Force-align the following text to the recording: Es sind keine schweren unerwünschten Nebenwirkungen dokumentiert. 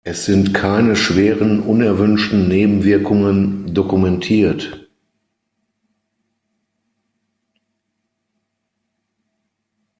Es 0.03 0.25
sind 0.25 0.51
keine 0.55 0.95
schweren 0.95 1.59
unerwünschten 1.59 2.47
Nebenwirkungen 2.47 3.71
dokumentiert. 3.71 4.89